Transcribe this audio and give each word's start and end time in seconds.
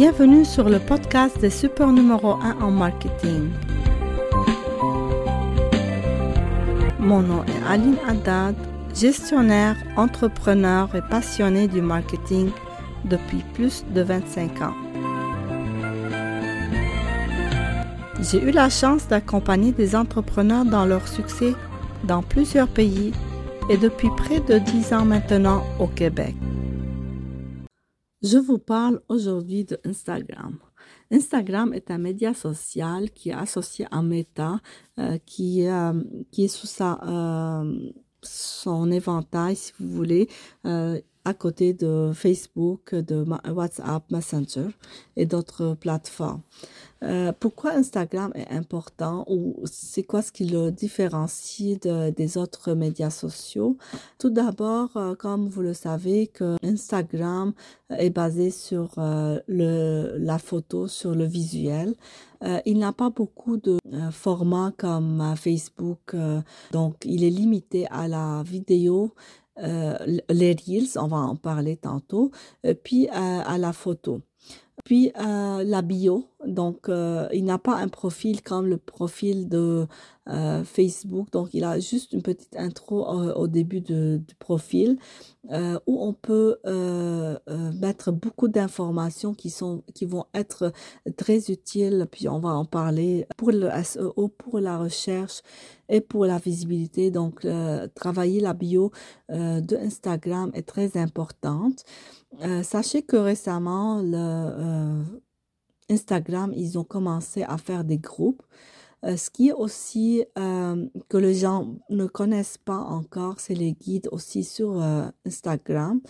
Bienvenue 0.00 0.46
sur 0.46 0.66
le 0.66 0.78
podcast 0.78 1.38
des 1.42 1.50
super 1.50 1.92
numéro 1.92 2.30
1 2.30 2.62
en 2.62 2.70
marketing. 2.70 3.50
Mon 6.98 7.20
nom 7.20 7.44
est 7.44 7.70
Aline 7.70 7.98
Haddad, 8.08 8.56
gestionnaire, 8.94 9.76
entrepreneur 9.98 10.88
et 10.94 11.02
passionné 11.02 11.68
du 11.68 11.82
marketing 11.82 12.48
depuis 13.04 13.44
plus 13.52 13.84
de 13.94 14.00
25 14.00 14.62
ans. 14.62 14.74
J'ai 18.22 18.42
eu 18.42 18.52
la 18.52 18.70
chance 18.70 19.06
d'accompagner 19.06 19.72
des 19.72 19.94
entrepreneurs 19.94 20.64
dans 20.64 20.86
leur 20.86 21.06
succès 21.06 21.52
dans 22.04 22.22
plusieurs 22.22 22.68
pays 22.68 23.12
et 23.68 23.76
depuis 23.76 24.08
près 24.16 24.40
de 24.40 24.56
10 24.60 24.94
ans 24.94 25.04
maintenant 25.04 25.62
au 25.78 25.88
Québec. 25.88 26.34
Je 28.22 28.36
vous 28.36 28.58
parle 28.58 29.00
aujourd'hui 29.08 29.64
de 29.64 29.80
Instagram. 29.84 30.58
Instagram 31.10 31.72
est 31.72 31.90
un 31.90 31.96
média 31.96 32.34
social 32.34 33.10
qui 33.10 33.30
est 33.30 33.34
associé 33.34 33.86
à 33.90 34.02
Meta, 34.02 34.60
euh, 34.98 35.16
qui, 35.24 35.66
euh, 35.66 35.94
qui 36.30 36.44
est 36.44 36.48
sous 36.48 36.68
euh, 36.82 37.92
son 38.22 38.90
éventail, 38.90 39.56
si 39.56 39.72
vous 39.80 39.88
voulez, 39.88 40.28
à 41.24 41.34
côté 41.34 41.74
de 41.74 42.12
Facebook, 42.14 42.94
de 42.94 43.24
WhatsApp, 43.50 44.02
Messenger 44.10 44.68
et 45.16 45.26
d'autres 45.26 45.74
plateformes. 45.74 46.42
Euh, 47.02 47.32
pourquoi 47.38 47.72
Instagram 47.72 48.30
est 48.34 48.50
important 48.50 49.24
ou 49.26 49.56
c'est 49.64 50.02
quoi 50.02 50.20
ce 50.20 50.32
qui 50.32 50.44
le 50.44 50.70
différencie 50.70 51.80
de, 51.80 52.10
des 52.10 52.36
autres 52.36 52.74
médias 52.74 53.10
sociaux? 53.10 53.76
Tout 54.18 54.28
d'abord, 54.30 54.90
euh, 54.96 55.14
comme 55.14 55.48
vous 55.48 55.62
le 55.62 55.72
savez, 55.72 56.26
que 56.26 56.56
Instagram 56.62 57.54
est 57.88 58.10
basé 58.10 58.50
sur 58.50 58.90
euh, 58.98 59.40
le, 59.46 60.16
la 60.18 60.38
photo, 60.38 60.88
sur 60.88 61.14
le 61.14 61.24
visuel. 61.24 61.94
il 62.64 62.78
n'a 62.78 62.92
pas 62.92 63.10
beaucoup 63.10 63.58
de 63.58 63.76
formats 64.10 64.72
comme 64.78 65.34
Facebook, 65.36 66.16
donc 66.72 66.94
il 67.04 67.22
est 67.22 67.30
limité 67.30 67.86
à 67.90 68.08
la 68.08 68.42
vidéo 68.42 69.12
les 69.60 70.56
reels, 70.66 70.98
on 70.98 71.06
va 71.06 71.18
en 71.18 71.36
parler 71.36 71.76
tantôt, 71.76 72.30
puis 72.84 73.08
à 73.08 73.58
la 73.58 73.72
photo. 73.72 74.22
Puis 74.84 75.12
euh, 75.18 75.62
la 75.64 75.82
bio, 75.82 76.28
donc 76.46 76.88
euh, 76.88 77.28
il 77.32 77.44
n'a 77.44 77.58
pas 77.58 77.76
un 77.76 77.88
profil 77.88 78.42
comme 78.42 78.66
le 78.66 78.76
profil 78.76 79.48
de 79.48 79.86
euh, 80.28 80.64
Facebook, 80.64 81.30
donc 81.32 81.50
il 81.54 81.64
a 81.64 81.78
juste 81.80 82.12
une 82.12 82.22
petite 82.22 82.56
intro 82.56 83.06
au, 83.06 83.46
début 83.46 83.80
du 83.80 84.34
profil 84.38 84.98
où 85.86 86.06
on 86.06 86.12
peut 86.12 86.58
mettre 87.80 88.12
beaucoup 88.12 88.48
d'informations 88.48 89.34
qui 89.34 89.50
sont 89.50 89.82
qui 89.94 90.06
vont 90.06 90.26
être 90.34 90.72
très 91.16 91.50
utiles. 91.50 92.06
Puis 92.10 92.28
on 92.28 92.38
va 92.38 92.50
en 92.50 92.64
parler 92.64 93.26
pour 93.36 93.50
le 93.50 93.68
SEO, 93.82 94.28
pour 94.28 94.60
la 94.60 94.78
recherche 94.78 95.42
et 95.88 96.00
pour 96.00 96.26
la 96.26 96.38
visibilité. 96.38 97.10
Donc 97.10 97.46
travailler 97.94 98.40
la 98.40 98.54
bio 98.54 98.92
de 99.28 99.76
Instagram 99.76 100.50
est 100.54 100.68
très 100.68 100.96
importante. 100.96 101.84
Euh, 102.42 102.62
sachez 102.62 103.02
que 103.02 103.16
récemment, 103.16 104.00
euh, 104.02 105.02
Instagram, 105.88 106.52
ils 106.56 106.78
ont 106.78 106.84
commencé 106.84 107.42
à 107.42 107.58
faire 107.58 107.84
des 107.84 107.98
groupes. 107.98 108.42
Euh, 109.02 109.16
ce 109.16 109.30
qui 109.30 109.48
est 109.48 109.52
aussi 109.54 110.24
que 110.36 111.16
les 111.16 111.34
gens 111.34 111.74
ne 111.88 112.06
connaissent 112.06 112.58
pas 112.58 112.76
encore, 112.76 113.40
c'est 113.40 113.54
les 113.54 113.72
guides 113.72 114.08
aussi 114.12 114.44
sur 114.44 114.82
Instagram. 115.24 116.00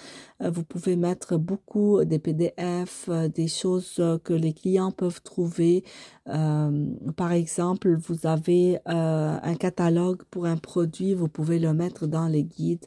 vous 0.40 0.64
pouvez 0.64 0.96
mettre 0.96 1.36
beaucoup 1.36 2.04
des 2.04 2.18
PDF, 2.18 3.08
des 3.32 3.46
choses 3.48 4.02
que 4.24 4.32
les 4.32 4.52
clients 4.52 4.90
peuvent 4.90 5.22
trouver. 5.22 5.84
par 6.24 7.32
exemple, 7.32 7.94
vous 7.94 8.26
avez 8.26 8.80
un 8.86 9.54
catalogue 9.54 10.24
pour 10.30 10.46
un 10.46 10.56
produit, 10.56 11.14
vous 11.14 11.28
pouvez 11.28 11.60
le 11.60 11.72
mettre 11.72 12.06
dans 12.08 12.26
les 12.26 12.42
guides. 12.44 12.86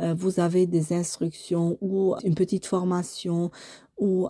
Euh, 0.00 0.14
vous 0.14 0.40
avez 0.40 0.66
des 0.66 0.92
instructions 0.92 1.78
ou 1.80 2.14
une 2.24 2.34
petite 2.34 2.66
formation 2.66 3.50
ou 4.00 4.28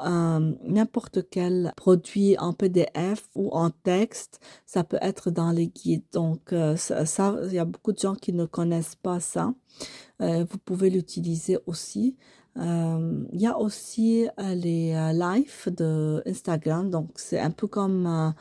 n'importe 0.64 1.30
quel 1.30 1.72
produit 1.76 2.36
en 2.38 2.52
PDF 2.52 3.28
ou 3.36 3.50
en 3.50 3.70
texte, 3.70 4.40
ça 4.66 4.82
peut 4.82 4.98
être 5.00 5.30
dans 5.30 5.52
les 5.52 5.68
guides. 5.68 6.02
Donc 6.12 6.52
euh, 6.52 6.76
ça, 6.76 7.36
il 7.44 7.52
y 7.54 7.58
a 7.58 7.64
beaucoup 7.64 7.92
de 7.92 7.98
gens 7.98 8.16
qui 8.16 8.32
ne 8.32 8.46
connaissent 8.46 8.96
pas 8.96 9.20
ça. 9.20 9.54
Euh, 10.20 10.44
vous 10.50 10.58
pouvez 10.58 10.90
l'utiliser 10.90 11.58
aussi. 11.66 12.16
Euh, 12.56 13.24
il 13.32 13.40
y 13.40 13.46
a 13.46 13.56
aussi 13.56 14.26
euh, 14.26 14.54
les 14.54 14.92
euh, 14.92 15.12
lives 15.12 15.72
de 15.72 16.22
Instagram, 16.26 16.90
donc 16.90 17.10
c'est 17.14 17.38
un 17.38 17.50
peu 17.50 17.68
comme 17.68 18.34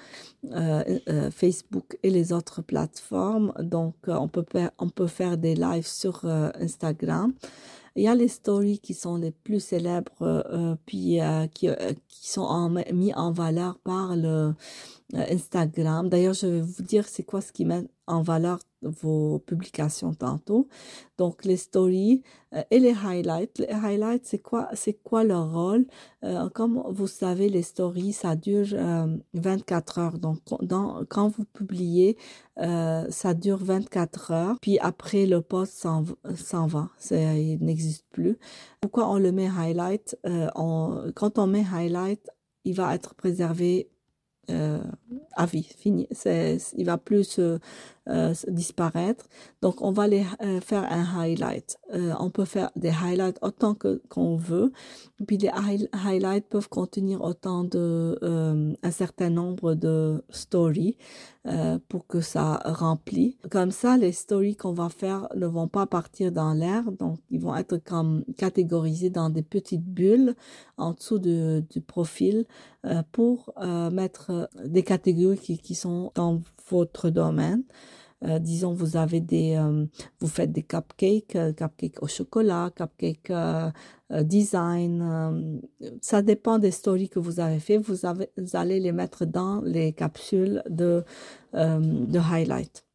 Facebook 1.31 1.97
et 2.01 2.09
les 2.09 2.33
autres 2.33 2.61
plateformes. 2.61 3.53
Donc 3.59 3.95
on 4.07 4.27
peut 4.27 5.07
faire 5.07 5.37
des 5.37 5.55
lives 5.55 5.87
sur 5.87 6.25
Instagram. 6.25 7.33
Il 7.95 8.03
y 8.03 8.07
a 8.07 8.15
les 8.15 8.27
stories 8.27 8.79
qui 8.79 8.93
sont 8.93 9.17
les 9.17 9.31
plus 9.31 9.59
célèbres, 9.59 10.77
puis 10.85 11.19
qui, 11.53 11.69
qui 12.07 12.29
sont 12.29 12.69
mis 12.93 13.13
en 13.13 13.31
valeur 13.31 13.77
par 13.79 14.15
le 14.15 14.53
Instagram. 15.13 16.09
D'ailleurs, 16.09 16.33
je 16.33 16.47
vais 16.47 16.61
vous 16.61 16.83
dire 16.83 17.07
c'est 17.07 17.23
quoi 17.23 17.41
ce 17.41 17.51
qui 17.51 17.65
met 17.65 17.83
en 18.07 18.21
valeur 18.21 18.59
vos 18.81 19.39
publications 19.39 20.13
tantôt. 20.13 20.67
Donc 21.17 21.43
les 21.45 21.57
stories 21.57 22.23
euh, 22.53 22.63
et 22.71 22.79
les 22.79 22.93
highlights. 22.93 23.59
Les 23.59 23.67
highlights, 23.67 24.25
c'est 24.25 24.39
quoi, 24.39 24.69
c'est 24.73 24.93
quoi 24.93 25.23
leur 25.23 25.51
rôle? 25.51 25.85
Euh, 26.23 26.49
Comme 26.49 26.81
vous 26.89 27.07
savez, 27.07 27.49
les 27.49 27.61
stories, 27.61 28.13
ça 28.13 28.35
dure 28.35 28.67
24 29.33 29.97
euh, 29.97 30.01
heures. 30.01 30.19
Donc 30.19 30.39
dans, 30.61 31.03
quand 31.09 31.27
vous 31.27 31.45
publiez, 31.45 32.17
ça 32.57 33.33
dure 33.33 33.63
24 33.63 34.31
heures. 34.31 34.55
Puis 34.61 34.79
après, 34.79 35.25
le 35.25 35.41
post 35.41 35.73
s'en, 35.73 36.03
va. 36.67 36.89
il 37.11 37.57
n'existe 37.61 38.05
plus. 38.11 38.37
Pourquoi 38.81 39.09
on 39.09 39.17
le 39.17 39.31
met 39.31 39.47
highlight? 39.47 40.17
On, 40.55 41.11
Quand 41.15 41.37
on 41.39 41.47
met 41.47 41.65
highlight, 41.73 42.29
il 42.65 42.75
va 42.75 42.93
être 42.95 43.15
préservé 43.15 43.89
euh, 43.89 43.98
à 45.35 45.45
vie, 45.45 45.63
fini. 45.77 46.07
il 46.25 46.85
va 46.85 46.97
plus 46.97 47.39
euh, 48.07 48.33
disparaître. 48.47 49.25
Donc, 49.61 49.81
on 49.81 49.91
va 49.91 50.07
les 50.07 50.25
euh, 50.41 50.61
faire 50.61 50.83
un 50.91 51.19
highlight. 51.19 51.77
Euh, 51.93 52.13
on 52.19 52.31
peut 52.31 52.45
faire 52.45 52.71
des 52.75 52.89
highlights 52.89 53.37
autant 53.43 53.75
que 53.75 54.01
qu'on 54.09 54.35
veut. 54.35 54.71
Puis 55.27 55.37
les 55.37 55.51
highlights 55.93 56.47
peuvent 56.49 56.69
contenir 56.69 57.21
autant 57.21 57.63
de 57.63 58.17
un 58.81 58.91
certain 58.91 59.29
nombre 59.29 59.75
de 59.75 60.23
stories 60.29 60.97
pour 61.89 62.07
que 62.07 62.21
ça 62.21 62.61
remplit. 62.63 63.37
Comme 63.51 63.71
ça, 63.71 63.97
les 63.97 64.13
stories 64.13 64.55
qu'on 64.55 64.71
va 64.71 64.87
faire 64.89 65.27
ne 65.35 65.45
vont 65.45 65.67
pas 65.67 65.85
partir 65.85 66.31
dans 66.31 66.53
l'air. 66.53 66.91
Donc, 66.93 67.19
ils 67.29 67.41
vont 67.41 67.55
être 67.55 67.77
comme 67.77 68.23
catégorisés 68.37 69.09
dans 69.09 69.29
des 69.29 69.43
petites 69.43 69.85
bulles 69.85 70.35
en 70.77 70.93
dessous 70.93 71.19
du 71.19 71.81
profil 71.85 72.45
pour 73.11 73.53
mettre 73.91 74.49
des 74.63 74.83
catégories 74.83 75.37
qui, 75.37 75.57
qui 75.57 75.75
sont 75.75 76.13
votre 76.69 77.09
domaine. 77.09 77.63
Euh, 78.25 78.39
disons, 78.39 78.73
vous 78.73 78.97
avez 78.97 79.21
des, 79.21 79.55
euh, 79.55 79.85
vous 80.19 80.27
faites 80.27 80.51
des 80.51 80.63
cupcakes, 80.63 81.35
euh, 81.35 81.53
cupcakes 81.53 82.03
au 82.03 82.07
chocolat, 82.07 82.71
cupcakes 82.75 83.31
design. 84.23 85.61
ça 86.01 86.23
dépend 86.23 86.57
des 86.57 86.71
stories 86.71 87.09
que 87.09 87.19
vous 87.19 87.39
avez 87.39 87.59
fait. 87.59 87.77
Vous, 87.77 88.05
avez, 88.07 88.29
vous 88.37 88.55
allez 88.55 88.79
les 88.79 88.91
mettre 88.91 89.25
dans 89.25 89.61
les 89.61 89.93
capsules 89.93 90.63
de, 90.67 91.03
de 91.53 92.19
highlight. 92.19 92.88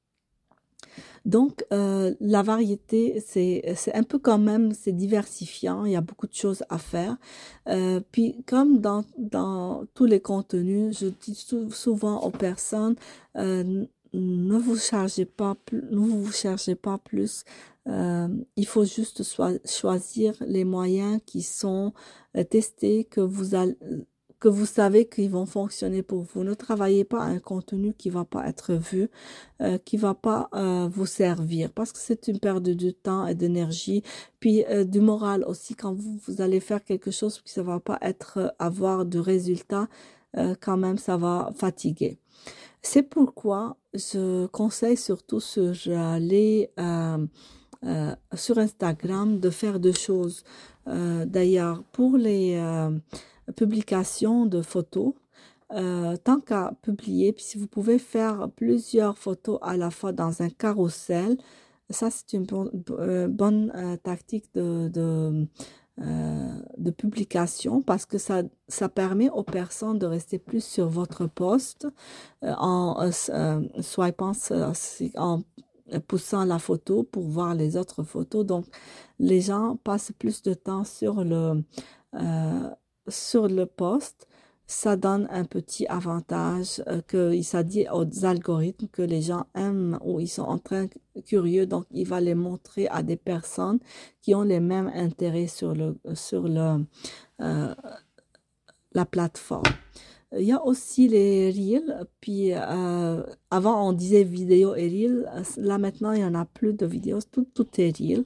Donc, 1.24 1.64
euh, 1.72 2.14
la 2.20 2.42
variété, 2.42 3.22
c'est 3.26 3.94
un 3.94 4.02
peu 4.02 4.18
quand 4.18 4.38
même, 4.38 4.72
c'est 4.72 4.92
diversifiant, 4.92 5.84
il 5.86 5.92
y 5.92 5.96
a 5.96 6.02
beaucoup 6.02 6.26
de 6.26 6.34
choses 6.34 6.62
à 6.68 6.78
faire. 6.78 7.16
Euh, 7.68 8.00
puis, 8.12 8.42
comme 8.46 8.80
dans, 8.80 9.04
dans 9.16 9.86
tous 9.94 10.04
les 10.04 10.20
contenus, 10.20 10.98
je 10.98 11.06
dis 11.06 11.34
souvent 11.70 12.20
aux 12.20 12.30
personnes, 12.30 12.96
euh, 13.36 13.86
ne 14.12 14.56
vous 14.56 14.76
chargez 14.76 15.24
pas 15.24 15.56
plus, 15.64 15.82
ne 15.90 15.98
vous 15.98 16.30
cherchez 16.30 16.74
pas 16.74 16.98
plus. 16.98 17.44
Euh, 17.86 18.28
il 18.56 18.66
faut 18.66 18.84
juste 18.84 19.22
choisir 19.66 20.34
les 20.40 20.64
moyens 20.64 21.20
qui 21.26 21.42
sont 21.42 21.92
euh, 22.36 22.44
testés, 22.44 23.04
que 23.04 23.20
vous 23.20 23.54
allez, 23.54 23.76
que 24.44 24.48
vous 24.50 24.66
savez 24.66 25.06
qu'ils 25.06 25.30
vont 25.30 25.46
fonctionner 25.46 26.02
pour 26.02 26.22
vous. 26.22 26.44
Ne 26.44 26.52
travaillez 26.52 27.04
pas 27.04 27.22
un 27.22 27.38
contenu 27.38 27.94
qui 27.94 28.10
va 28.10 28.26
pas 28.26 28.46
être 28.46 28.74
vu, 28.74 29.08
euh, 29.62 29.78
qui 29.78 29.96
va 29.96 30.12
pas 30.12 30.50
euh, 30.52 30.86
vous 30.86 31.06
servir, 31.06 31.72
parce 31.72 31.92
que 31.92 31.98
c'est 31.98 32.28
une 32.28 32.38
perte 32.38 32.62
de 32.62 32.90
temps 32.90 33.26
et 33.26 33.34
d'énergie, 33.34 34.02
puis 34.40 34.62
euh, 34.66 34.84
du 34.84 35.00
moral 35.00 35.44
aussi 35.46 35.74
quand 35.74 35.94
vous, 35.94 36.42
allez 36.42 36.60
faire 36.60 36.84
quelque 36.84 37.10
chose 37.10 37.40
qui 37.40 37.58
ne 37.58 37.64
va 37.64 37.80
pas 37.80 37.96
être 38.02 38.54
avoir 38.58 39.06
de 39.06 39.18
résultat, 39.18 39.88
quand 40.60 40.76
même 40.76 40.98
ça 40.98 41.16
va 41.16 41.52
fatiguer. 41.54 42.18
C'est 42.82 43.04
pourquoi 43.04 43.76
je 43.94 44.46
conseille 44.46 44.96
surtout 44.96 45.40
sur 45.40 45.72
les 46.18 46.70
sur 48.34 48.58
Instagram 48.58 49.40
de 49.40 49.50
faire 49.50 49.78
deux 49.80 49.92
choses. 49.92 50.44
D'ailleurs, 50.86 51.82
pour 51.92 52.16
les 52.16 52.60
publications 53.56 54.46
de 54.46 54.62
photos, 54.62 55.14
tant 55.70 56.40
qu'à 56.44 56.72
publier, 56.82 57.32
puis 57.32 57.44
si 57.44 57.58
vous 57.58 57.66
pouvez 57.66 57.98
faire 57.98 58.48
plusieurs 58.56 59.18
photos 59.18 59.58
à 59.62 59.76
la 59.76 59.90
fois 59.90 60.12
dans 60.12 60.42
un 60.42 60.50
carrousel, 60.50 61.36
ça 61.90 62.10
c'est 62.10 62.32
une 62.32 62.46
bonne 63.28 63.98
tactique 64.02 64.46
de, 64.54 65.46
euh, 66.00 66.90
publication 66.98 67.82
parce 67.82 68.04
que 68.04 68.18
ça, 68.18 68.42
permet 68.88 69.30
aux 69.30 69.44
personnes 69.44 69.98
de 69.98 70.06
rester 70.06 70.38
plus 70.40 70.64
sur 70.64 70.88
votre 70.88 71.26
poste 71.26 71.86
euh, 72.42 72.52
en 72.58 72.96
euh, 73.00 73.60
swipant, 73.80 74.32
en 75.16 75.40
poussant 76.06 76.44
la 76.44 76.58
photo 76.58 77.02
pour 77.02 77.24
voir 77.24 77.54
les 77.54 77.76
autres 77.76 78.02
photos. 78.02 78.44
Donc, 78.46 78.66
les 79.18 79.40
gens 79.40 79.76
passent 79.84 80.12
plus 80.18 80.42
de 80.42 80.54
temps 80.54 80.84
sur 80.84 81.24
le, 81.24 81.62
sur 83.08 83.48
le 83.48 83.66
poste 83.66 84.26
ça 84.66 84.96
donne 84.96 85.28
un 85.30 85.44
petit 85.44 85.86
avantage 85.86 86.82
euh, 86.86 87.02
que 87.02 87.40
ça 87.42 87.62
dit 87.62 87.86
aux 87.92 88.24
algorithmes 88.24 88.88
que 88.88 89.02
les 89.02 89.20
gens 89.20 89.46
aiment 89.54 89.98
ou 90.02 90.20
ils 90.20 90.28
sont 90.28 90.42
en 90.42 90.58
train 90.58 90.88
curieux 91.26 91.66
donc 91.66 91.84
il 91.90 92.08
va 92.08 92.20
les 92.20 92.34
montrer 92.34 92.88
à 92.88 93.02
des 93.02 93.16
personnes 93.16 93.78
qui 94.22 94.34
ont 94.34 94.42
les 94.42 94.60
mêmes 94.60 94.90
intérêts 94.94 95.48
sur 95.48 95.74
le 95.74 95.98
sur 96.14 96.48
le 96.48 96.84
euh, 97.40 97.74
la 98.92 99.04
plateforme. 99.04 99.62
Il 100.36 100.44
y 100.44 100.52
a 100.52 100.64
aussi 100.64 101.08
les 101.08 101.50
reels, 101.50 102.06
puis 102.20 102.52
euh, 102.52 103.22
avant 103.50 103.88
on 103.88 103.92
disait 103.92 104.24
vidéo 104.24 104.74
et 104.74 104.88
reels, 104.88 105.30
là 105.56 105.78
maintenant 105.78 106.12
il 106.12 106.20
y 106.20 106.24
en 106.24 106.34
a 106.34 106.44
plus 106.44 106.72
de 106.72 106.86
vidéos, 106.86 107.20
tout, 107.30 107.46
tout 107.54 107.68
est 107.78 107.96
reel. 107.96 108.24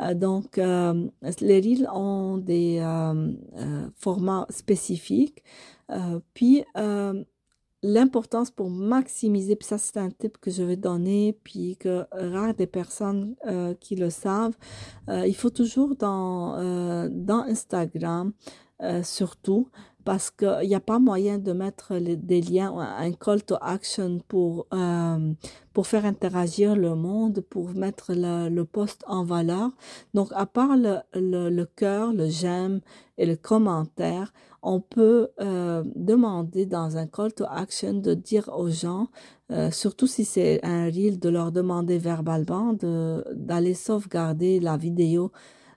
Euh, 0.00 0.14
donc 0.14 0.58
euh, 0.58 1.08
les 1.40 1.60
reels 1.60 1.88
ont 1.94 2.36
des 2.38 2.78
euh, 2.80 3.32
euh, 3.58 3.88
formats 3.96 4.46
spécifiques. 4.50 5.42
Euh, 5.92 6.20
puis, 6.34 6.64
euh, 6.76 7.24
l'importance 7.82 8.50
pour 8.50 8.68
maximiser, 8.70 9.56
ça 9.60 9.78
c'est 9.78 9.98
un 9.98 10.10
tip 10.10 10.38
que 10.38 10.50
je 10.50 10.62
vais 10.62 10.76
donner, 10.76 11.38
puis 11.44 11.76
que 11.76 12.04
rare 12.10 12.54
des 12.54 12.66
personnes 12.66 13.36
euh, 13.46 13.74
qui 13.74 13.94
le 13.94 14.10
savent, 14.10 14.56
il 15.08 15.34
faut 15.36 15.50
toujours 15.50 15.94
dans, 15.94 17.08
dans 17.10 17.42
Instagram, 17.42 18.32
surtout, 19.04 19.68
parce 20.06 20.30
qu'il 20.30 20.68
n'y 20.68 20.74
a 20.76 20.80
pas 20.80 21.00
moyen 21.00 21.38
de 21.38 21.52
mettre 21.52 21.98
des 21.98 22.40
liens, 22.40 22.72
un 22.78 23.10
call 23.10 23.42
to 23.42 23.56
action 23.60 24.20
pour, 24.28 24.68
euh, 24.72 25.32
pour 25.72 25.88
faire 25.88 26.06
interagir 26.06 26.76
le 26.76 26.94
monde, 26.94 27.40
pour 27.40 27.74
mettre 27.74 28.12
le, 28.14 28.48
le 28.48 28.64
post 28.64 29.02
en 29.08 29.24
valeur. 29.24 29.72
Donc, 30.14 30.28
à 30.32 30.46
part 30.46 30.76
le, 30.76 30.98
le, 31.12 31.50
le 31.50 31.64
cœur, 31.66 32.12
le 32.12 32.28
j'aime 32.28 32.80
et 33.18 33.26
le 33.26 33.34
commentaire, 33.34 34.32
on 34.62 34.80
peut 34.80 35.28
euh, 35.40 35.82
demander 35.96 36.66
dans 36.66 36.96
un 36.96 37.08
call 37.08 37.32
to 37.32 37.44
action 37.50 37.94
de 37.94 38.14
dire 38.14 38.48
aux 38.56 38.70
gens, 38.70 39.08
euh, 39.50 39.72
surtout 39.72 40.06
si 40.06 40.24
c'est 40.24 40.64
un 40.64 40.84
reel, 40.84 41.18
de 41.18 41.28
leur 41.28 41.50
demander 41.50 41.98
verbalement 41.98 42.74
d'aller 43.34 43.74
sauvegarder 43.74 44.60
la 44.60 44.76
vidéo 44.76 45.32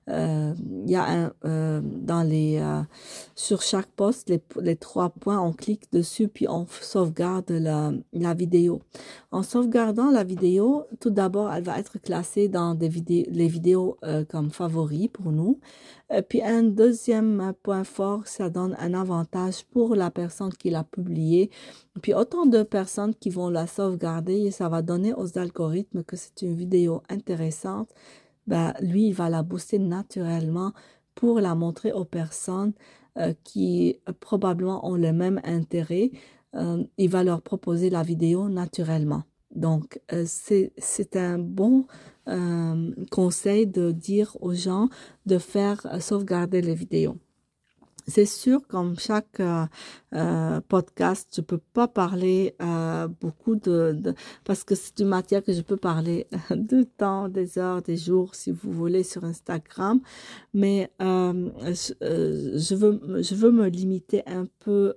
il 0.10 0.90
y 0.90 0.96
a 0.96 1.06
un, 1.06 1.34
euh, 1.46 1.82
dans 1.84 2.24
les, 2.24 2.58
euh, 2.60 2.82
sur 3.36 3.62
chaque 3.62 3.88
poste, 3.88 4.30
les, 4.30 4.42
les, 4.60 4.76
trois 4.76 5.10
points, 5.10 5.40
on 5.40 5.54
clique 5.54 5.92
dessus, 5.92 6.28
puis 6.28 6.48
on 6.48 6.66
sauvegarde 6.82 7.52
la, 7.52 7.92
la 8.14 8.34
vidéo. 8.34 8.82
En 9.32 9.44
sauvegardant 9.44 10.10
la 10.10 10.24
vidéo, 10.24 10.86
tout 11.00 11.12
d'abord, 11.12 11.54
elle 11.54 11.64
va 11.64 11.80
être 11.80 12.00
classée 12.00 12.48
dans 12.48 12.74
des 12.74 12.90
vidéos, 12.90 13.26
les 13.30 13.48
vidéos 13.48 13.98
euh, 14.04 14.26
comme 14.26 14.50
favoris 14.50 15.10
pour 15.10 15.32
nous. 15.32 15.60
Et 16.12 16.24
puis 16.24 16.42
un 16.42 16.64
deuxième 16.64 17.54
point 17.62 17.84
fort, 17.84 18.26
ça 18.26 18.50
donne 18.50 18.76
un 18.80 18.96
avantage 18.96 19.64
pour 19.66 19.96
la 19.96 20.10
personne 20.10 20.52
qui 20.52 20.72
l'a 20.72 20.84
publié. 20.84 21.52
Puis 22.02 22.16
autant 22.16 22.48
de 22.48 22.64
personnes 22.64 23.14
qui 23.14 23.30
vont 23.30 23.50
la 23.50 23.68
sauvegarder 23.68 24.38
et 24.46 24.52
ça 24.52 24.70
va 24.70 24.82
donner 24.82 25.14
aux 25.14 25.38
algorithmes 25.38 26.04
que 26.04 26.16
c'est 26.16 26.42
une 26.42 26.56
vidéo 26.56 27.04
intéressante 27.10 27.90
ben, 28.50 28.74
lui, 28.82 29.10
il 29.10 29.14
va 29.14 29.30
la 29.30 29.44
booster 29.44 29.78
naturellement 29.78 30.74
pour 31.14 31.40
la 31.40 31.54
montrer 31.54 31.92
aux 31.94 32.04
personnes 32.04 32.74
euh, 33.18 33.34
qui 33.44 34.00
euh, 34.10 34.14
probablement 34.20 34.88
ont 34.88 34.96
le 34.96 35.14
même 35.14 35.40
intérêt. 35.44 36.10
Euh, 36.56 36.84
il 36.98 37.10
va 37.12 37.24
leur 37.24 37.44
proposer 37.44 37.92
la 37.92 38.02
vidéo 38.02 38.50
naturellement. 38.50 39.24
Donc, 39.54 40.00
c'est 40.26 41.16
un 41.16 41.40
bon 41.40 41.88
conseil 43.10 43.66
de 43.66 43.92
dire 43.92 44.38
aux 44.42 44.54
gens 44.54 44.90
de 45.26 45.40
faire 45.40 45.80
sauvegarder 46.00 46.62
les 46.62 46.76
vidéos. 46.76 47.18
C'est 48.10 48.26
sûr, 48.26 48.68
comme 48.68 48.98
chaque 48.98 49.40
euh, 49.40 49.66
euh, 50.14 50.62
podcast, 50.68 51.30
je 51.36 51.42
peux 51.42 51.60
pas 51.60 51.88
parler 51.88 52.56
euh, 52.62 53.08
beaucoup 53.08 53.56
de, 53.56 53.96
de, 53.98 54.16
parce 54.44 54.64
que 54.64 54.74
c'est 54.74 55.00
une 55.00 55.10
matière 55.10 55.44
que 55.44 55.54
je 55.54 55.62
peux 55.62 55.78
parler 55.78 56.28
de 56.50 56.84
temps, 56.84 57.30
des 57.30 57.60
heures, 57.60 57.82
des 57.82 57.98
jours, 57.98 58.34
si 58.34 58.52
vous 58.52 58.72
voulez, 58.72 59.04
sur 59.04 59.24
Instagram. 59.24 60.02
Mais 60.54 60.92
je, 61.00 62.76
veux, 62.76 63.22
je 63.22 63.36
veux 63.36 63.52
me 63.52 63.68
limiter 63.68 64.24
un 64.26 64.48
peu 64.60 64.96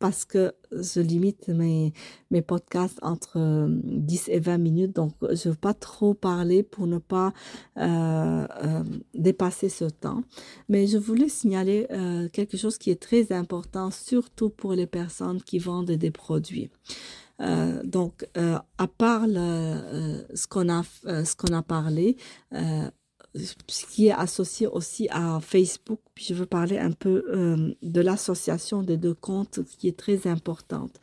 parce 0.00 0.24
que 0.24 0.52
je 0.72 1.00
limite 1.00 1.48
mes, 1.48 1.92
mes 2.30 2.42
podcasts 2.42 2.98
entre 3.02 3.68
10 3.70 4.28
euh, 4.28 4.32
et 4.32 4.40
20 4.40 4.58
minutes, 4.58 4.96
donc 4.96 5.12
je 5.20 5.48
ne 5.48 5.52
veux 5.52 5.60
pas 5.60 5.74
trop 5.74 6.14
parler 6.14 6.62
pour 6.62 6.86
ne 6.86 6.98
pas 6.98 7.32
euh, 7.76 8.46
euh, 8.64 8.82
dépasser 9.14 9.68
ce 9.68 9.84
temps. 9.84 10.24
Mais 10.68 10.86
je 10.86 10.98
voulais 10.98 11.28
signaler 11.28 11.86
quelque 12.32 12.56
chose 12.56 12.78
qui 12.78 12.90
est 12.90 13.00
très 13.00 13.32
important, 13.32 13.90
surtout 13.90 14.48
pour 14.48 14.72
les 14.72 14.86
personnes 14.86 15.42
qui 15.42 15.58
vendent 15.58 15.90
des 15.90 16.10
produits. 16.10 16.70
Donc, 17.84 18.26
à 18.34 18.86
part 18.86 19.26
ce 19.26 20.46
qu'on 20.46 20.68
a, 20.68 20.82
ce 21.04 21.36
qu'on 21.36 21.52
a 21.52 21.62
parlé, 21.62 22.16
ce 23.34 23.86
qui 23.86 24.08
est 24.08 24.12
associé 24.12 24.66
aussi 24.66 25.08
à 25.10 25.40
Facebook. 25.40 26.00
Puis 26.14 26.26
je 26.26 26.34
veux 26.34 26.46
parler 26.46 26.78
un 26.78 26.92
peu 26.92 27.24
euh, 27.30 27.74
de 27.82 28.00
l'association 28.00 28.82
des 28.82 28.96
deux 28.96 29.14
comptes 29.14 29.60
qui 29.78 29.88
est 29.88 29.98
très 29.98 30.26
importante. 30.26 31.00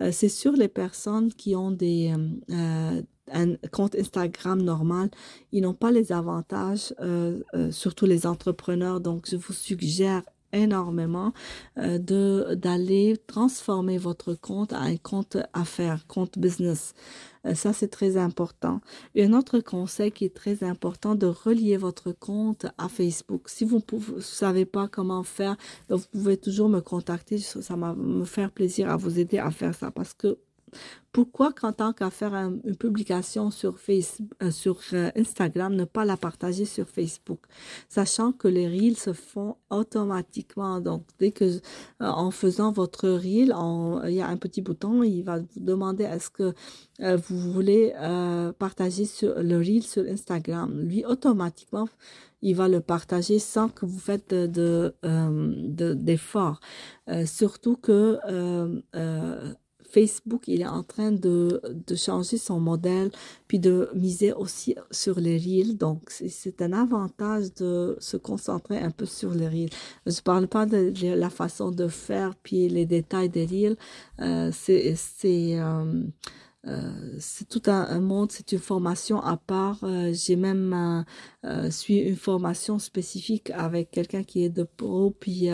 Euh, 0.00 0.10
c'est 0.12 0.28
sur 0.28 0.52
les 0.52 0.68
personnes 0.68 1.32
qui 1.32 1.54
ont 1.54 1.70
des 1.70 2.14
euh, 2.50 3.02
un 3.32 3.56
compte 3.72 3.94
Instagram 3.94 4.60
normal, 4.60 5.10
ils 5.52 5.62
n'ont 5.62 5.74
pas 5.74 5.90
les 5.90 6.12
avantages, 6.12 6.94
euh, 7.00 7.40
euh, 7.54 7.70
surtout 7.70 8.06
les 8.06 8.26
entrepreneurs. 8.26 9.00
Donc, 9.00 9.28
je 9.28 9.36
vous 9.36 9.52
suggère 9.52 10.22
énormément 10.54 11.32
euh, 11.78 11.98
de 11.98 12.54
d'aller 12.54 13.16
transformer 13.26 13.98
votre 13.98 14.34
compte 14.34 14.72
à 14.72 14.80
un 14.80 14.96
compte 14.96 15.36
affaires, 15.52 16.06
compte 16.06 16.38
business. 16.38 16.94
Euh, 17.46 17.54
ça, 17.54 17.72
c'est 17.72 17.88
très 17.88 18.16
important. 18.16 18.80
Un 19.18 19.32
autre 19.32 19.60
conseil 19.60 20.12
qui 20.12 20.24
est 20.24 20.34
très 20.34 20.64
important, 20.64 21.14
de 21.14 21.26
relier 21.26 21.76
votre 21.76 22.12
compte 22.12 22.66
à 22.78 22.88
Facebook. 22.88 23.48
Si 23.48 23.64
vous 23.64 23.82
ne 23.92 24.20
savez 24.20 24.64
pas 24.64 24.88
comment 24.88 25.22
faire, 25.22 25.56
vous 25.88 25.98
pouvez 26.12 26.36
toujours 26.36 26.68
me 26.68 26.80
contacter. 26.80 27.38
Ça 27.38 27.76
va 27.76 27.94
me 27.94 28.24
faire 28.24 28.50
plaisir 28.50 28.90
à 28.90 28.96
vous 28.96 29.18
aider 29.18 29.38
à 29.38 29.50
faire 29.50 29.74
ça 29.74 29.90
parce 29.90 30.14
que 30.14 30.38
pourquoi, 31.14 31.52
quand 31.52 31.74
tant 31.74 31.92
qu'à 31.92 32.10
faire 32.10 32.34
un, 32.34 32.56
une 32.64 32.76
publication 32.76 33.52
sur, 33.52 33.78
Facebook, 33.78 34.32
euh, 34.42 34.50
sur 34.50 34.80
euh, 34.92 35.10
Instagram, 35.16 35.72
ne 35.76 35.84
pas 35.84 36.04
la 36.04 36.16
partager 36.16 36.64
sur 36.64 36.88
Facebook, 36.88 37.38
sachant 37.88 38.32
que 38.32 38.48
les 38.48 38.66
reels 38.66 38.96
se 38.96 39.12
font 39.12 39.56
automatiquement. 39.70 40.80
Donc, 40.80 41.04
dès 41.20 41.30
que, 41.30 41.44
euh, 41.44 41.60
en 42.00 42.32
faisant 42.32 42.72
votre 42.72 43.08
reel, 43.08 43.54
il 44.08 44.14
y 44.14 44.20
a 44.20 44.26
un 44.26 44.36
petit 44.36 44.60
bouton, 44.60 45.04
il 45.04 45.22
va 45.22 45.38
vous 45.38 45.60
demander 45.60 46.02
est-ce 46.02 46.30
que 46.30 46.52
vous 46.98 47.52
voulez 47.52 47.92
partager 48.58 49.04
sur, 49.04 49.34
le 49.40 49.56
reel 49.58 49.84
sur 49.84 50.04
Instagram. 50.04 50.80
Lui, 50.80 51.04
automatiquement, 51.04 51.88
il 52.42 52.56
va 52.56 52.68
le 52.68 52.80
partager 52.80 53.38
sans 53.38 53.68
que 53.68 53.86
vous 53.86 53.98
faites 53.98 54.34
de 54.34 54.94
d'efforts. 55.94 56.60
surtout 57.24 57.76
que 57.76 58.18
Facebook, 59.94 60.48
il 60.48 60.62
est 60.62 60.66
en 60.66 60.82
train 60.82 61.12
de, 61.12 61.60
changer 61.96 62.36
son 62.36 62.58
modèle, 62.58 63.12
puis 63.46 63.60
de 63.60 63.88
miser 63.94 64.32
aussi 64.32 64.74
sur 64.90 65.20
les 65.20 65.38
reels. 65.38 65.76
Donc, 65.76 66.00
c'est 66.10 66.60
un 66.62 66.72
avantage 66.72 67.54
de 67.54 67.96
se 68.00 68.16
concentrer 68.16 68.78
un 68.78 68.90
peu 68.90 69.06
sur 69.06 69.32
les 69.32 69.48
reels. 69.48 69.70
Je 70.06 70.20
parle 70.20 70.48
pas 70.48 70.66
de, 70.66 70.92
la 71.14 71.30
façon 71.30 71.70
de 71.70 71.86
faire, 71.86 72.34
puis 72.42 72.68
les 72.68 72.86
détails 72.86 73.28
des 73.28 73.46
reels. 73.46 73.76
Euh, 74.20 74.50
c'est 74.52 74.94
euh, 75.58 76.02
euh, 76.66 77.16
c'est 77.18 77.46
tout 77.48 77.62
un, 77.66 78.00
monde, 78.00 78.32
c'est 78.32 78.52
une 78.52 78.58
formation 78.58 79.20
à 79.20 79.36
part. 79.36 79.84
J'ai 80.12 80.36
même 80.36 81.04
euh, 81.44 81.70
suivi 81.70 82.00
une 82.00 82.16
formation 82.16 82.78
spécifique 82.78 83.50
avec 83.50 83.90
quelqu'un 83.90 84.24
qui 84.24 84.44
est 84.44 84.50
de 84.50 84.64
pro, 84.64 85.14
puis 85.20 85.50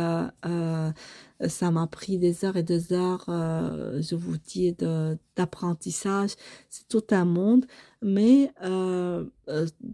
ça 1.49 1.70
m'a 1.70 1.87
pris 1.87 2.18
des 2.18 2.44
heures 2.44 2.56
et 2.56 2.62
des 2.62 2.92
heures, 2.92 3.25
je 3.26 4.14
vous 4.14 4.37
dis, 4.38 4.75
d'apprentissage. 5.37 6.32
C'est 6.68 6.88
tout 6.88 7.04
un 7.11 7.25
monde. 7.25 7.66
Mais 8.02 8.52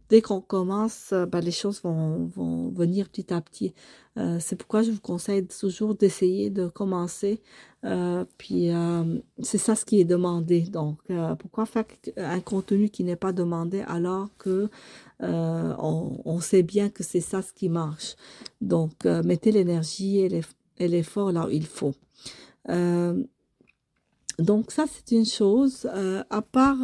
dès 0.08 0.22
qu'on 0.22 0.40
commence, 0.40 1.12
ben, 1.12 1.40
les 1.40 1.50
choses 1.50 1.80
vont, 1.82 2.28
venir 2.74 3.08
petit 3.08 3.32
à 3.32 3.40
petit. 3.40 3.74
c'est 4.38 4.56
pourquoi 4.56 4.82
je 4.82 4.90
vous 4.90 5.00
conseille 5.00 5.46
toujours 5.46 5.94
d'essayer 5.94 6.50
de 6.50 6.68
commencer. 6.68 7.40
puis 8.38 8.70
c'est 9.42 9.58
ça 9.58 9.74
ce 9.74 9.84
qui 9.84 10.00
est 10.00 10.04
demandé. 10.04 10.62
Donc, 10.62 10.98
pourquoi 11.38 11.66
faire 11.66 11.84
un 12.16 12.40
contenu 12.40 12.90
qui 12.90 13.04
n'est 13.04 13.16
pas 13.16 13.32
demandé 13.32 13.84
alors 13.86 14.28
euh, 15.22 15.74
on, 15.78 16.40
sait 16.40 16.62
bien 16.62 16.90
que 16.90 17.02
c'est 17.02 17.20
ça 17.20 17.42
ce 17.42 17.52
qui 17.52 17.68
marche? 17.68 18.16
Donc, 18.60 19.06
euh, 19.06 19.22
mettez 19.22 19.52
l'énergie 19.52 20.18
et 20.18 20.40
l'effort 20.78 21.32
là 21.32 21.46
où 21.46 21.50
il 21.50 21.66
faut. 21.66 21.94
Euh, 22.68 23.22
donc 24.38 24.70
ça 24.70 24.84
c'est 24.86 25.14
une 25.14 25.24
chose. 25.24 25.86
à 26.28 26.42
part, 26.42 26.76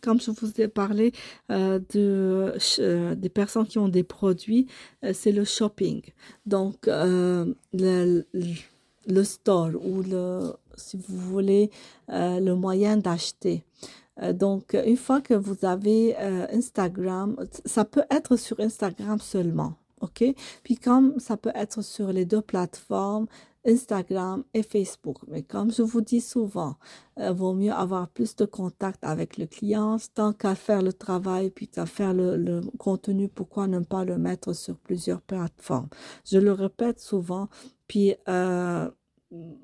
comme 0.00 0.20
je 0.20 0.30
vous 0.30 0.60
ai 0.60 0.68
parlé 0.68 1.12
de 1.48 3.14
des 3.14 3.28
personnes 3.28 3.66
qui 3.66 3.78
ont 3.78 3.88
des 3.88 4.04
produits, 4.04 4.68
c'est 5.12 5.32
le 5.32 5.44
shopping. 5.44 6.00
Donc 6.46 6.86
le, 6.86 7.54
le, 7.72 9.24
store 9.24 9.70
ou 9.84 10.02
le, 10.02 10.52
si 10.76 10.96
vous 10.96 11.18
voulez, 11.18 11.70
le 12.08 12.52
moyen 12.52 12.96
d'acheter. 12.96 13.64
Euh, 14.22 14.32
donc, 14.32 14.74
une 14.74 14.96
fois 14.96 15.20
que 15.20 15.34
vous 15.34 15.64
avez 15.64 16.16
euh, 16.18 16.46
Instagram, 16.52 17.36
ça 17.64 17.84
peut 17.84 18.04
être 18.10 18.36
sur 18.36 18.58
Instagram 18.60 19.18
seulement, 19.18 19.74
ok? 20.00 20.24
Puis 20.62 20.76
comme 20.76 21.18
ça 21.18 21.36
peut 21.36 21.52
être 21.54 21.82
sur 21.82 22.12
les 22.12 22.24
deux 22.24 22.42
plateformes, 22.42 23.26
Instagram 23.66 24.44
et 24.54 24.62
Facebook. 24.62 25.18
Mais 25.28 25.42
comme 25.42 25.70
je 25.70 25.82
vous 25.82 26.00
dis 26.00 26.20
souvent, 26.20 26.76
euh, 27.18 27.32
vaut 27.32 27.52
mieux 27.52 27.72
avoir 27.72 28.08
plus 28.08 28.34
de 28.36 28.44
contact 28.46 28.98
avec 29.02 29.36
le 29.36 29.46
client, 29.46 29.98
tant 30.14 30.32
qu'à 30.32 30.54
faire 30.54 30.82
le 30.82 30.92
travail, 30.92 31.50
puis 31.50 31.68
qu'à 31.68 31.86
faire 31.86 32.14
le, 32.14 32.62
contenu, 32.78 33.28
pourquoi 33.28 33.66
ne 33.66 33.80
pas 33.80 34.04
le 34.04 34.16
mettre 34.18 34.54
sur 34.54 34.76
plusieurs 34.76 35.20
plateformes? 35.20 35.88
Je 36.24 36.38
le 36.38 36.52
répète 36.52 37.00
souvent, 37.00 37.48
puis 37.86 38.14
euh, 38.28 38.90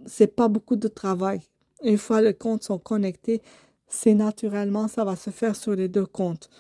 c'est 0.07 0.35
pas 0.35 0.49
beaucoup 0.49 0.77
de 0.77 0.89
travail. 0.89 1.41
Une 1.83 1.99
fois 1.99 2.21
les 2.21 2.35
comptes 2.35 2.65
sont 2.65 2.79
connectés, 2.79 3.43
c'est 3.89 4.15
naturellement, 4.15 4.89
ça 4.89 5.05
va 5.05 5.17
se 5.17 5.31
faire 5.31 5.57
sur 5.57 5.75
les 5.75 5.89
deux 5.89 6.07
comptes. 6.07 6.51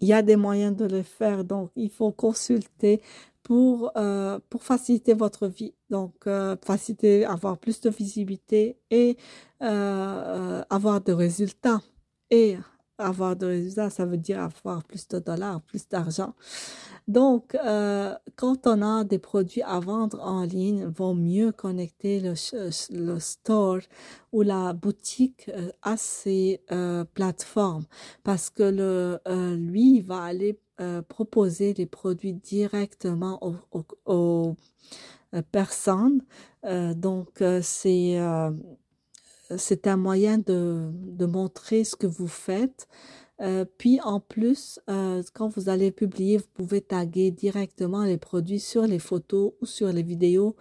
Il 0.00 0.08
y 0.08 0.12
a 0.12 0.22
des 0.22 0.36
moyens 0.36 0.76
de 0.76 0.84
le 0.84 1.02
faire, 1.02 1.44
donc 1.44 1.70
il 1.76 1.90
faut 1.90 2.12
consulter 2.12 3.00
pour, 3.42 3.92
euh, 3.96 4.38
pour 4.50 4.62
faciliter 4.62 5.14
votre 5.14 5.48
vie, 5.48 5.74
donc 5.90 6.14
euh, 6.26 6.56
faciliter, 6.64 7.24
avoir 7.24 7.58
plus 7.58 7.80
de 7.80 7.90
visibilité 7.90 8.76
et 8.90 9.16
euh, 9.62 10.62
avoir 10.68 11.00
de 11.00 11.12
résultats. 11.12 11.80
Et 12.30 12.58
avoir 12.98 13.36
de 13.36 13.46
résultats, 13.46 13.90
ça 13.90 14.04
veut 14.04 14.16
dire 14.16 14.40
avoir 14.40 14.82
plus 14.84 15.06
de 15.08 15.18
dollars, 15.18 15.60
plus 15.62 15.88
d'argent. 15.88 16.34
Donc, 17.08 17.54
euh, 17.54 18.14
quand 18.36 18.66
on 18.66 18.82
a 18.82 19.02
des 19.02 19.18
produits 19.18 19.62
à 19.62 19.80
vendre 19.80 20.20
en 20.22 20.42
ligne, 20.44 20.84
vaut 20.84 21.14
mieux 21.14 21.52
connecter 21.52 22.20
le, 22.20 22.34
le 22.90 23.18
store 23.18 23.78
ou 24.32 24.42
la 24.42 24.74
boutique 24.74 25.48
euh, 25.48 25.70
à 25.82 25.96
ces 25.96 26.60
euh, 26.70 27.04
plateformes 27.14 27.86
parce 28.24 28.50
que 28.50 28.62
le, 28.62 29.18
euh, 29.26 29.56
lui 29.56 30.02
va 30.02 30.22
aller 30.22 30.60
euh, 30.80 31.00
proposer 31.00 31.72
les 31.72 31.86
produits 31.86 32.34
directement 32.34 33.40
aux 34.04 34.56
personnes. 35.50 36.22
donc, 36.94 37.42
c'est 37.62 38.18
c'est 39.56 39.86
un 39.86 39.96
moyen 39.96 40.38
de, 40.38 40.90
de 40.92 41.26
montrer 41.26 41.84
ce 41.84 41.96
que 41.96 42.06
vous 42.06 42.28
faites 42.28 42.88
euh, 43.40 43.64
puis 43.78 44.00
en 44.00 44.18
plus, 44.18 44.80
euh, 44.90 45.22
quand 45.32 45.48
vous 45.48 45.68
allez 45.68 45.92
publier, 45.92 46.38
vous 46.38 46.48
pouvez 46.54 46.80
taguer 46.80 47.30
directement 47.30 48.02
les 48.02 48.18
produits 48.18 48.58
sur 48.58 48.82
les 48.82 48.98
photos 48.98 49.52
ou 49.60 49.66
sur 49.66 49.92
les 49.92 50.02
vidéos 50.02 50.56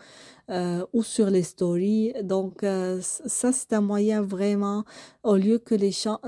euh, 0.52 0.86
ou 0.94 1.02
sur 1.02 1.30
les 1.32 1.42
stories. 1.42 2.14
Donc 2.24 2.62
ça, 2.62 3.52
c'est 3.52 3.74
un 3.74 3.82
moyen 3.82 4.22
vraiment, 4.22 4.86
au 5.24 5.36
lieu 5.36 5.58
que 5.58 5.74
les 5.74 5.92
gens, 5.92 6.20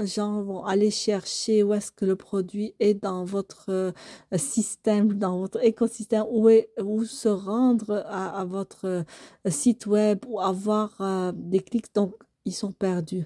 vont 0.43 0.65
aller 0.65 0.91
chercher 0.91 1.61
où 1.63 1.73
est-ce 1.73 1.91
que 1.91 2.05
le 2.05 2.15
produit 2.15 2.73
est 2.79 2.95
dans 2.95 3.23
votre 3.23 3.93
système, 4.35 5.13
dans 5.13 5.39
votre 5.39 5.63
écosystème, 5.63 6.25
où, 6.31 6.49
est, 6.49 6.69
où 6.81 7.03
se 7.03 7.29
rendre 7.29 8.03
à, 8.07 8.39
à 8.39 8.45
votre 8.45 9.05
site 9.47 9.85
web 9.85 10.19
ou 10.27 10.39
avoir 10.39 11.33
des 11.33 11.59
clics. 11.59 11.93
Donc 11.93 12.15
ils 12.49 12.53
sont 12.53 12.71
perdus. 12.71 13.25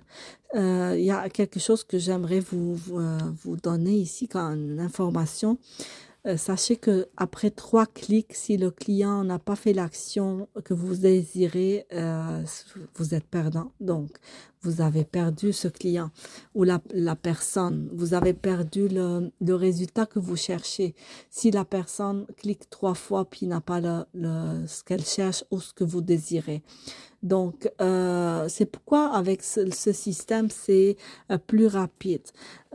Euh, 0.56 0.96
il 0.98 1.06
y 1.06 1.12
a 1.12 1.30
quelque 1.30 1.60
chose 1.60 1.84
que 1.84 1.98
j'aimerais 1.98 2.42
vous, 2.42 2.78
euh, 3.00 3.18
donner 3.64 3.96
ici 3.96 4.28
comme 4.28 4.80
information. 4.80 5.58
Euh, 6.26 6.38
sachez 6.38 6.78
que 6.78 7.08
après 7.18 7.50
trois 7.50 7.86
clics, 7.86 8.34
si 8.34 8.56
le 8.56 8.72
client 8.72 9.24
n'a 9.24 9.40
pas 9.40 9.56
fait 9.58 9.74
l'action 9.74 10.48
que 10.64 10.74
vous 10.74 10.96
désirez, 10.96 11.86
vous 12.96 13.14
êtes 13.14 13.26
perdant. 13.26 13.72
Donc, 13.82 14.10
vous 14.62 14.80
avez 14.80 15.04
perdu 15.04 15.52
ce 15.52 15.68
client 15.68 16.12
ou 16.56 16.64
la, 16.64 16.80
personne. 17.16 17.90
Vous 17.92 18.14
avez 18.14 18.34
perdu 18.34 18.88
le, 18.88 19.32
le, 19.42 19.56
résultat 19.56 20.06
que 20.06 20.20
vous 20.20 20.38
cherchez. 20.38 20.96
Si 21.30 21.52
la 21.52 21.66
personne 21.66 22.26
clique 22.38 22.70
trois 22.70 22.94
fois 22.94 23.26
puis 23.26 23.46
n'a 23.46 23.60
pas 23.60 23.82
le, 23.82 24.06
le, 24.14 24.66
ce 24.68 24.84
qu'elle 24.84 25.04
cherche 25.04 25.44
ou 25.52 25.60
ce 25.60 25.74
que 25.74 25.84
vous 25.84 26.02
désirez. 26.02 26.64
Donc, 27.24 27.72
euh, 27.82 28.48
c'est 28.50 28.66
pourquoi 28.66 29.14
avec 29.16 29.44
ce, 29.44 29.72
ce 29.72 29.94
système, 29.94 30.50
c'est 30.50 30.98
euh, 31.32 31.38
plus 31.38 31.68
rapide. 31.68 32.22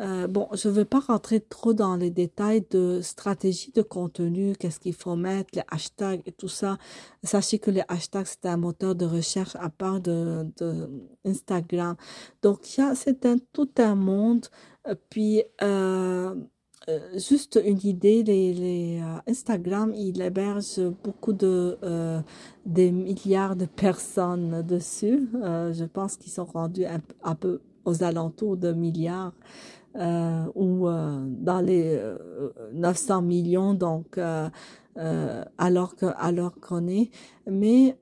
Euh, 0.00 0.26
bon, 0.26 0.48
je 0.54 0.68
ne 0.68 0.72
vais 0.74 0.84
pas 0.86 1.00
rentrer 1.00 1.40
trop 1.40 1.74
dans 1.74 1.96
les 1.96 2.10
détails 2.10 2.64
de 2.70 3.00
stratégie 3.02 3.72
de 3.72 3.82
contenu, 3.82 4.54
qu'est-ce 4.58 4.80
qu'il 4.80 4.94
faut 4.94 5.16
mettre, 5.16 5.50
les 5.54 5.62
hashtags 5.70 6.22
et 6.24 6.32
tout 6.32 6.48
ça. 6.48 6.78
Sachez 7.22 7.58
que 7.58 7.70
les 7.70 7.82
hashtags, 7.88 8.26
c'est 8.26 8.46
un 8.46 8.56
moteur 8.56 8.94
de 8.94 9.04
recherche 9.04 9.54
à 9.56 9.68
part 9.68 10.00
de, 10.00 10.46
de 10.56 10.88
Instagram. 11.26 11.96
Donc, 12.42 12.60
c'est 12.62 13.26
un, 13.26 13.36
tout 13.52 13.70
un 13.76 13.94
monde. 13.94 14.46
Puis, 15.10 15.42
euh, 15.62 16.34
juste 17.16 17.60
une 17.64 17.78
idée, 17.84 18.22
les, 18.22 18.54
les 18.54 19.00
euh, 19.02 19.30
Instagram, 19.30 19.92
il 19.94 20.20
héberge 20.20 20.80
beaucoup 21.04 21.32
de 21.32 21.78
euh, 21.82 22.20
des 22.64 22.90
milliards 22.90 23.56
de 23.56 23.66
personnes 23.66 24.62
dessus. 24.62 25.28
Euh, 25.42 25.72
je 25.72 25.84
pense 25.84 26.16
qu'ils 26.16 26.32
sont 26.32 26.44
rendus 26.44 26.84
un, 26.86 27.34
peu 27.34 27.60
aux 27.84 28.02
alentours 28.02 28.56
de 28.56 28.72
milliards 28.72 29.34
ou 30.54 30.86
dans 30.86 31.60
les 31.64 32.00
900 32.72 33.22
millions. 33.22 33.74
Donc 33.74 34.18
alors 35.58 35.96
que 35.96 36.06
alors 36.16 36.54
qu'on 36.60 36.86
est, 36.86 37.10
mais 37.46 37.96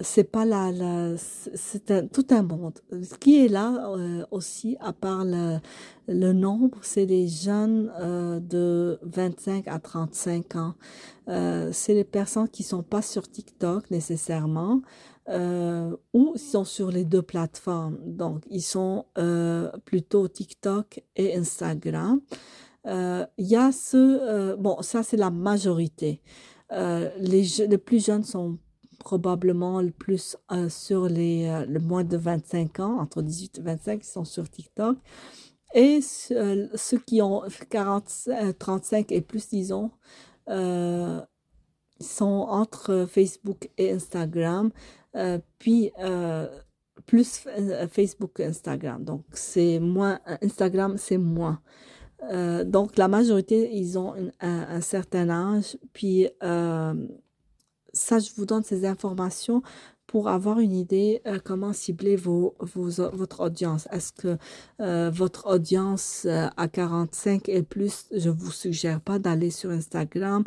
c'est 0.00 0.24
pas 0.24 0.44
là, 0.44 0.70
la 0.70 1.16
c'est 1.16 2.10
tout 2.12 2.26
un 2.30 2.42
monde. 2.42 2.78
Ce 2.90 3.14
qui 3.16 3.44
est 3.44 3.48
là 3.48 3.92
euh, 3.96 4.24
aussi, 4.30 4.76
à 4.80 4.92
part 4.92 5.24
le, 5.24 5.58
le 6.06 6.32
nombre, 6.32 6.78
c'est 6.82 7.06
les 7.06 7.28
jeunes 7.28 7.92
euh, 8.00 8.40
de 8.40 8.98
25 9.02 9.66
à 9.68 9.78
35 9.78 10.56
ans. 10.56 10.74
Euh, 11.28 11.70
c'est 11.72 11.94
les 11.94 12.04
personnes 12.04 12.48
qui 12.48 12.62
sont 12.62 12.82
pas 12.82 13.02
sur 13.02 13.30
TikTok 13.30 13.90
nécessairement 13.90 14.80
euh, 15.28 15.94
ou 16.14 16.34
sont 16.36 16.64
sur 16.64 16.90
les 16.90 17.04
deux 17.04 17.22
plateformes. 17.22 17.98
Donc, 18.04 18.44
ils 18.50 18.62
sont 18.62 19.06
euh, 19.18 19.70
plutôt 19.84 20.26
TikTok 20.28 21.02
et 21.16 21.36
Instagram. 21.36 22.20
Il 22.86 23.26
y 23.46 23.56
a 23.56 23.70
ce, 23.70 24.56
bon, 24.56 24.80
ça 24.80 25.02
c'est 25.02 25.18
la 25.18 25.30
majorité. 25.30 26.22
les, 26.70 27.42
les 27.68 27.78
plus 27.78 28.02
jeunes 28.02 28.24
sont 28.24 28.56
probablement 28.98 29.80
le 29.80 29.90
plus 29.90 30.36
euh, 30.52 30.68
sur 30.68 31.08
les 31.08 31.46
euh, 31.46 31.64
le 31.66 31.80
moins 31.80 32.04
de 32.04 32.16
25 32.16 32.80
ans, 32.80 32.98
entre 33.00 33.22
18 33.22 33.58
et 33.58 33.62
25, 33.62 34.00
qui 34.00 34.08
sont 34.08 34.24
sur 34.24 34.48
TikTok. 34.48 34.98
Et 35.74 36.00
euh, 36.30 36.68
ceux 36.74 36.98
qui 36.98 37.20
ont 37.20 37.42
40, 37.70 38.30
35 38.58 39.12
et 39.12 39.20
plus, 39.20 39.48
disons, 39.48 39.90
euh, 40.48 41.20
sont 42.00 42.46
entre 42.48 43.06
Facebook 43.10 43.68
et 43.76 43.92
Instagram, 43.92 44.70
euh, 45.16 45.38
puis 45.58 45.92
plus 47.06 47.44
Facebook 47.90 48.32
que 48.34 48.42
Instagram. 48.42 49.04
Donc, 49.04 49.24
c'est 49.32 49.78
moins, 49.78 50.20
Instagram, 50.42 50.96
c'est 50.96 51.18
moins. 51.18 51.60
donc, 52.64 52.96
la 52.96 53.08
majorité, 53.08 53.70
ils 53.74 53.98
ont 53.98 54.14
un 54.40 54.80
certain 54.80 55.28
âge, 55.30 55.78
puis 55.92 56.28
ça, 57.92 58.18
je 58.18 58.30
vous 58.36 58.46
donne 58.46 58.62
ces 58.64 58.84
informations 58.86 59.62
pour 60.08 60.28
avoir 60.28 60.58
une 60.58 60.74
idée 60.74 61.22
comment 61.44 61.72
cibler 61.72 62.16
vos, 62.16 62.56
vos, 62.60 63.10
votre 63.12 63.40
audience. 63.40 63.86
Est-ce 63.92 64.12
que 64.12 64.38
votre 65.10 65.46
audience 65.46 66.26
à 66.26 66.66
45 66.66 67.48
et 67.48 67.62
plus, 67.62 68.06
je 68.16 68.30
vous 68.30 68.50
suggère 68.50 69.00
pas 69.00 69.18
d'aller 69.18 69.50
sur 69.50 69.70
Instagram. 69.70 70.44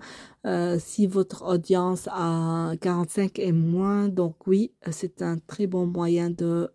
si 0.80 1.06
votre 1.06 1.46
audience 1.46 2.10
à 2.12 2.74
45 2.82 3.38
et 3.38 3.52
moins, 3.52 4.08
donc 4.08 4.48
oui, 4.48 4.72
c'est 4.90 5.22
un 5.22 5.38
très 5.38 5.68
bon 5.68 5.86
moyen 5.86 6.32
de 6.32 6.70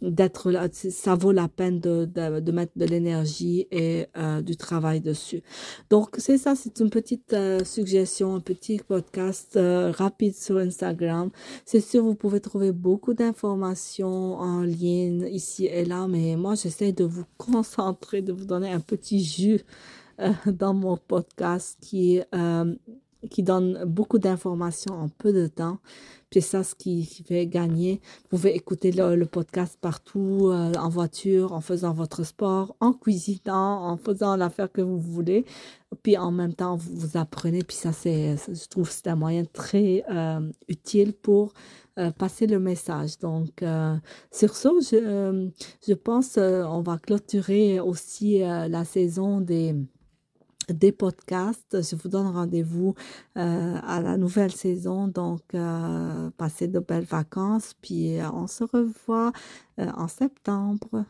d'être 0.00 0.52
là. 0.52 0.68
Ça 0.72 1.16
vaut 1.16 1.32
la 1.32 1.48
peine 1.48 1.80
de, 1.80 2.04
de, 2.04 2.38
de 2.38 2.52
mettre 2.52 2.72
de 2.76 2.84
l'énergie 2.84 3.66
et 3.72 4.06
du 4.42 4.56
travail 4.56 5.00
dessus. 5.00 5.42
Donc 5.90 6.14
c'est 6.18 6.38
ça, 6.38 6.54
c'est 6.54 6.78
une 6.78 6.90
petite 6.90 7.34
suggestion, 7.64 8.36
un 8.36 8.40
petit 8.40 8.78
podcast 8.78 9.58
rapide 9.58 10.36
sur 10.36 10.58
Instagram. 10.58 11.30
C'est 11.64 11.80
vous 11.98 12.14
pouvez 12.14 12.40
trouver 12.40 12.72
beaucoup 12.72 13.14
d'informations 13.14 14.36
en 14.36 14.62
ligne 14.62 15.26
ici 15.30 15.66
et 15.66 15.84
là, 15.84 16.06
mais 16.08 16.36
moi, 16.36 16.54
j'essaie 16.54 16.92
de 16.92 17.04
vous 17.04 17.24
concentrer, 17.38 18.22
de 18.22 18.32
vous 18.32 18.44
donner 18.44 18.70
un 18.70 18.80
petit 18.80 19.22
jus 19.22 19.62
euh, 20.20 20.32
dans 20.46 20.74
mon 20.74 20.96
podcast 20.96 21.76
qui, 21.80 22.22
euh, 22.34 22.74
qui 23.30 23.42
donne 23.42 23.84
beaucoup 23.84 24.18
d'informations 24.18 24.94
en 24.94 25.08
peu 25.08 25.32
de 25.32 25.46
temps. 25.46 25.78
Puis 26.30 26.42
ça, 26.42 26.64
ce 26.64 26.74
qui, 26.74 27.04
fait 27.04 27.46
gagner. 27.46 28.00
Vous 28.22 28.38
pouvez 28.38 28.54
écouter 28.56 28.90
le, 28.90 29.24
podcast 29.26 29.78
partout, 29.80 30.48
euh, 30.50 30.72
en 30.74 30.88
voiture, 30.88 31.52
en 31.52 31.60
faisant 31.60 31.92
votre 31.92 32.24
sport, 32.24 32.74
en 32.80 32.92
cuisinant, 32.92 33.86
en 33.86 33.96
faisant 33.96 34.36
l'affaire 34.36 34.72
que 34.72 34.80
vous 34.80 34.98
voulez. 34.98 35.44
Puis 36.02 36.16
en 36.16 36.32
même 36.32 36.54
temps, 36.54 36.76
vous, 36.76 36.96
vous 36.96 37.16
apprenez. 37.16 37.62
Puis 37.62 37.76
ça, 37.76 37.92
c'est, 37.92 38.36
je 38.48 38.68
trouve, 38.68 38.90
c'est 38.90 39.06
un 39.06 39.16
moyen 39.16 39.44
très 39.44 40.04
utile 40.68 41.12
pour 41.12 41.52
euh, 41.98 42.10
passer 42.10 42.46
le 42.46 42.58
message. 42.58 43.18
Donc, 43.18 43.64
sur 44.30 44.56
ce, 44.56 44.68
je, 44.80 45.50
je 45.86 45.94
pense, 45.94 46.38
on 46.38 46.82
va 46.82 46.98
clôturer 46.98 47.80
aussi 47.80 48.38
la 48.40 48.84
saison 48.84 49.40
des 49.40 50.92
podcasts. 50.92 51.82
Je 51.82 51.96
vous 51.96 52.08
donne 52.08 52.26
rendez-vous 52.26 52.94
euh, 53.36 53.76
à 53.86 54.00
la 54.00 54.16
nouvelle 54.16 54.52
saison. 54.52 55.08
Donc, 55.08 55.42
euh, 55.54 56.30
passez 56.36 56.68
de 56.68 56.80
belles 56.80 57.04
vacances. 57.04 57.74
Puis, 57.80 58.18
euh, 58.18 58.30
on 58.32 58.46
se 58.46 58.64
revoit 58.64 59.32
en 59.78 60.08
septembre. 60.08 61.04